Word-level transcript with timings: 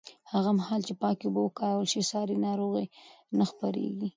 هغه 0.33 0.51
مهال 0.59 0.81
چې 0.87 0.93
پاکې 1.01 1.23
اوبه 1.25 1.41
وکارول 1.43 1.87
شي، 1.91 2.01
ساري 2.11 2.35
ناروغۍ 2.45 2.85
نه 3.37 3.45
خپرېږي. 3.51 4.09